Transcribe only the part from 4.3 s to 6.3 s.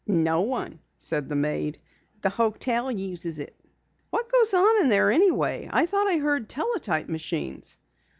goes on in there anyway? I thought I